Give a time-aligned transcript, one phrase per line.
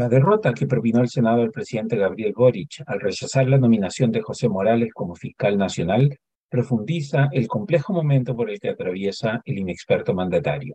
[0.00, 4.22] La derrota que propinó el Senado del presidente Gabriel Boric al rechazar la nominación de
[4.22, 6.16] José Morales como fiscal nacional
[6.48, 10.74] profundiza el complejo momento por el que atraviesa el inexperto mandatario.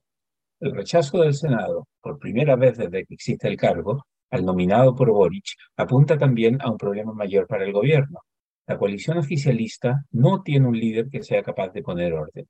[0.60, 5.10] El rechazo del Senado, por primera vez desde que existe el cargo, al nominado por
[5.10, 8.20] Boric, apunta también a un problema mayor para el gobierno.
[8.68, 12.46] La coalición oficialista no tiene un líder que sea capaz de poner orden.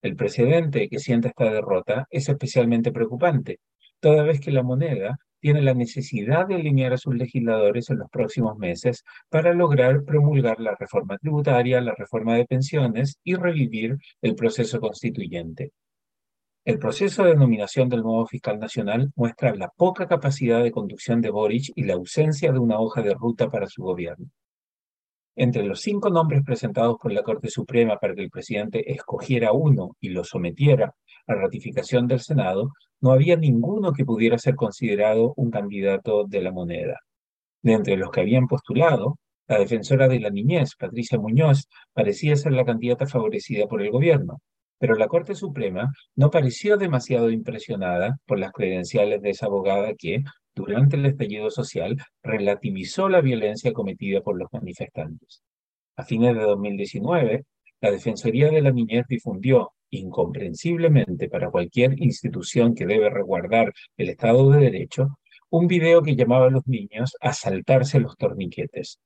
[0.00, 3.58] El precedente que sienta esta derrota es especialmente preocupante,
[3.98, 8.08] toda vez que la moneda tiene la necesidad de alinear a sus legisladores en los
[8.08, 14.36] próximos meses para lograr promulgar la reforma tributaria, la reforma de pensiones y revivir el
[14.36, 15.72] proceso constituyente.
[16.64, 21.30] El proceso de nominación del nuevo fiscal nacional muestra la poca capacidad de conducción de
[21.30, 24.28] Boric y la ausencia de una hoja de ruta para su gobierno.
[25.34, 29.96] Entre los cinco nombres presentados por la Corte Suprema para que el presidente escogiera uno
[29.98, 30.94] y lo sometiera
[31.26, 36.52] a ratificación del Senado, no había ninguno que pudiera ser considerado un candidato de la
[36.52, 37.00] moneda.
[37.62, 42.52] De entre los que habían postulado, la defensora de la niñez, Patricia Muñoz, parecía ser
[42.52, 44.40] la candidata favorecida por el gobierno,
[44.78, 50.22] pero la Corte Suprema no pareció demasiado impresionada por las credenciales de esa abogada que,
[50.54, 55.42] durante el estallido social, relativizó la violencia cometida por los manifestantes.
[55.96, 57.44] A fines de 2019,
[57.80, 64.50] la Defensoría de la Niñez difundió incomprensiblemente para cualquier institución que debe resguardar el Estado
[64.50, 65.18] de Derecho,
[65.50, 68.98] un video que llamaba a los niños a saltarse los torniquetes.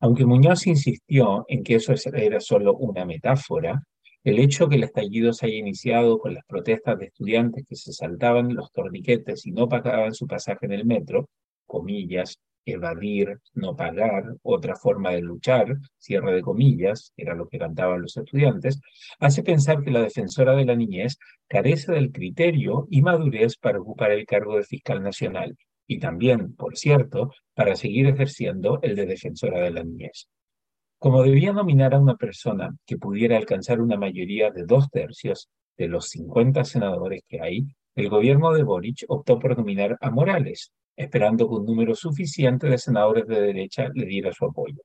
[0.00, 3.82] Aunque Muñoz insistió en que eso era solo una metáfora,
[4.22, 7.92] el hecho que el estallido se haya iniciado con las protestas de estudiantes que se
[7.92, 11.28] saltaban los torniquetes y no pagaban su pasaje en el metro,
[11.66, 18.02] comillas, evadir, no pagar, otra forma de luchar, cierre de comillas, era lo que cantaban
[18.02, 18.80] los estudiantes,
[19.18, 24.12] hace pensar que la defensora de la niñez carece del criterio y madurez para ocupar
[24.12, 29.60] el cargo de fiscal nacional y también, por cierto, para seguir ejerciendo el de defensora
[29.60, 30.28] de la niñez.
[30.98, 35.88] Como debía nominar a una persona que pudiera alcanzar una mayoría de dos tercios de
[35.88, 41.48] los 50 senadores que hay, el gobierno de Boric optó por nominar a Morales, esperando
[41.48, 44.82] que un número suficiente de senadores de derecha le diera su apoyo.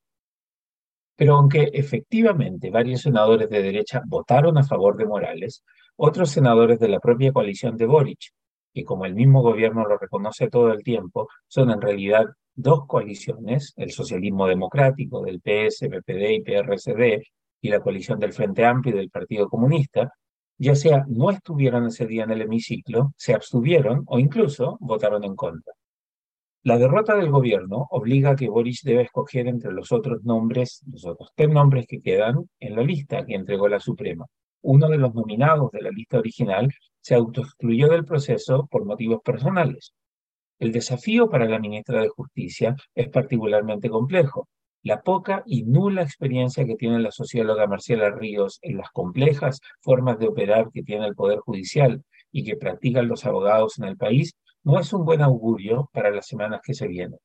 [1.15, 5.63] Pero aunque efectivamente varios senadores de derecha votaron a favor de Morales,
[5.97, 8.31] otros senadores de la propia coalición de Boric,
[8.73, 12.25] que como el mismo gobierno lo reconoce todo el tiempo, son en realidad
[12.55, 17.23] dos coaliciones, el socialismo democrático del PS, PPD y PRSD,
[17.61, 20.13] y la coalición del Frente Amplio y del Partido Comunista,
[20.57, 25.35] ya sea no estuvieron ese día en el hemiciclo, se abstuvieron o incluso votaron en
[25.35, 25.73] contra.
[26.63, 31.05] La derrota del gobierno obliga a que Boris debe escoger entre los otros nombres, los
[31.05, 34.25] otros tres nombres que quedan en la lista que entregó la Suprema.
[34.61, 36.69] Uno de los nominados de la lista original
[36.99, 39.93] se autoexcluyó del proceso por motivos personales.
[40.59, 44.49] El desafío para la ministra de Justicia es particularmente complejo.
[44.83, 50.19] La poca y nula experiencia que tiene la socióloga Marcela Ríos en las complejas formas
[50.19, 52.03] de operar que tiene el Poder Judicial
[52.33, 54.33] y que practican los abogados en el país
[54.63, 57.19] no es un buen augurio para las semanas que se vienen.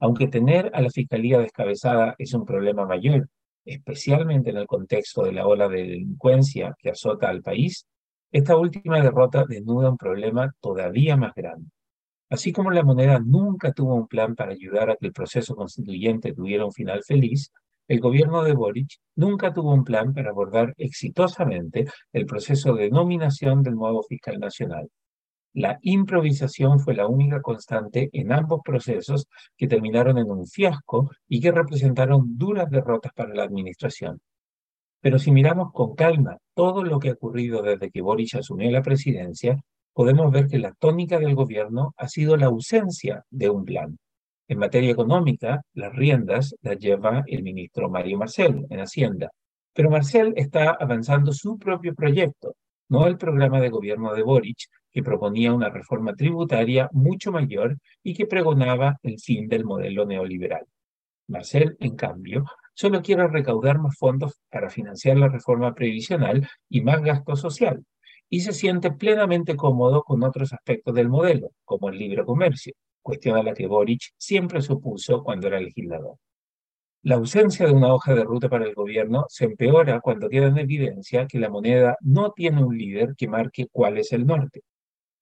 [0.00, 3.28] Aunque tener a la Fiscalía descabezada es un problema mayor,
[3.64, 7.86] especialmente en el contexto de la ola de delincuencia que azota al país,
[8.30, 11.70] esta última derrota desnuda un problema todavía más grande.
[12.30, 16.32] Así como la moneda nunca tuvo un plan para ayudar a que el proceso constituyente
[16.32, 17.52] tuviera un final feliz,
[17.86, 23.62] el gobierno de Boric nunca tuvo un plan para abordar exitosamente el proceso de nominación
[23.62, 24.88] del nuevo fiscal nacional,
[25.54, 31.40] la improvisación fue la única constante en ambos procesos que terminaron en un fiasco y
[31.40, 34.20] que representaron duras derrotas para la administración.
[35.00, 38.82] Pero si miramos con calma todo lo que ha ocurrido desde que Boris asumió la
[38.82, 43.96] presidencia, podemos ver que la tónica del gobierno ha sido la ausencia de un plan.
[44.48, 49.30] En materia económica, las riendas las lleva el ministro Mario Marcel en Hacienda.
[49.72, 52.56] Pero Marcel está avanzando su propio proyecto,
[52.88, 58.14] no el programa de gobierno de Boric, que proponía una reforma tributaria mucho mayor y
[58.14, 60.64] que pregonaba el fin del modelo neoliberal.
[61.26, 62.44] Marcel, en cambio,
[62.74, 67.84] solo quiere recaudar más fondos para financiar la reforma previsional y más gasto social,
[68.30, 73.36] y se siente plenamente cómodo con otros aspectos del modelo, como el libre comercio, cuestión
[73.36, 76.18] a la que Boric siempre supuso cuando era legislador.
[77.02, 80.58] La ausencia de una hoja de ruta para el gobierno se empeora cuando queda en
[80.58, 84.62] evidencia que la moneda no tiene un líder que marque cuál es el norte.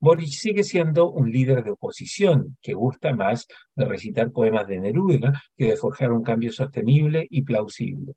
[0.02, 3.46] Boric sigue siendo un líder de oposición que gusta más
[3.76, 8.14] de recitar poemas de Neruda que de forjar un cambio sostenible y plausible.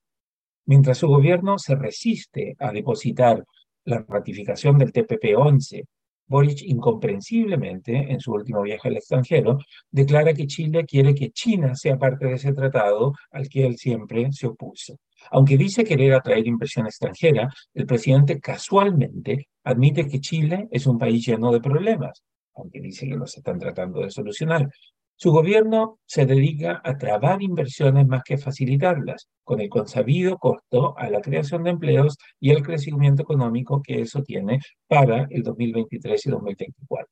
[0.65, 3.45] Mientras su gobierno se resiste a depositar
[3.83, 5.83] la ratificación del TPP-11
[6.27, 9.59] Boric, incomprensiblemente, en su último viaje al extranjero,
[9.91, 14.31] declara que Chile quiere que China sea parte de ese tratado al que él siempre
[14.31, 14.97] se opuso.
[15.29, 21.25] Aunque dice querer atraer inversión extranjera, el presidente casualmente admite que Chile es un país
[21.25, 22.23] lleno de problemas,
[22.55, 24.69] aunque dice que los están tratando de solucionar.
[25.17, 31.09] Su gobierno se dedica a trabar inversiones más que facilitarlas, con el consabido costo a
[31.09, 36.29] la creación de empleos y el crecimiento económico que eso tiene para el 2023 y
[36.29, 37.07] 2024.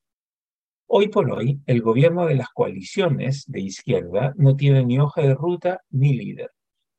[0.88, 5.34] Hoy por hoy, el gobierno de las coaliciones de izquierda no tiene ni hoja de
[5.34, 6.52] ruta ni líder.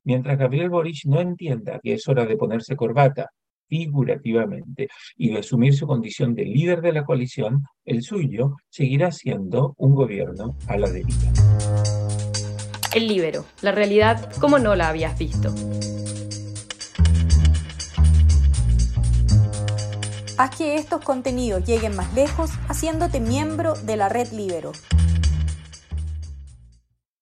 [0.04, 3.30] Mientras Gabriel Boric no entienda que es hora de ponerse corbata,
[3.74, 9.74] figurativamente, y de asumir su condición de líder de la coalición, el suyo seguirá siendo
[9.78, 11.32] un gobierno a la deriva.
[12.94, 15.52] El libero, la realidad como no la habías visto.
[20.38, 24.72] Haz que estos contenidos lleguen más lejos haciéndote miembro de la red Libero.